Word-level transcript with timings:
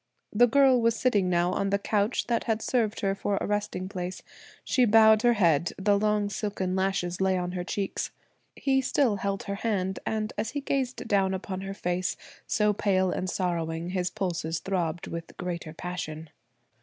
The 0.33 0.47
girl 0.47 0.81
was 0.81 0.95
sitting 0.95 1.29
now 1.29 1.51
on 1.51 1.69
the 1.69 1.77
couch 1.77 2.25
that 2.25 2.45
had 2.45 2.63
served 2.63 3.01
her 3.01 3.13
for 3.13 3.37
a 3.37 3.45
resting 3.45 3.87
place. 3.87 4.23
She 4.63 4.83
bowed 4.85 5.21
her 5.21 5.33
head; 5.33 5.73
the 5.77 5.95
long 5.95 6.27
silken 6.27 6.75
lashes 6.75 7.21
lay 7.21 7.37
on 7.37 7.51
her 7.51 7.63
cheeks. 7.63 8.09
He 8.55 8.81
still 8.81 9.17
held 9.17 9.43
her 9.43 9.53
hand; 9.61 9.99
and 10.03 10.33
as 10.39 10.49
he 10.57 10.61
gazed 10.61 11.07
down 11.07 11.35
upon 11.35 11.61
her 11.61 11.75
face, 11.75 12.17
so 12.47 12.73
pale 12.73 13.11
and 13.11 13.29
sorrowing, 13.29 13.89
his 13.89 14.09
pulses 14.09 14.57
throbbed 14.57 15.05
with 15.05 15.37
greater 15.37 15.71
passion. 15.71 16.31